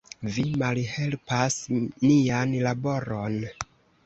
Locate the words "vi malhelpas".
0.35-1.57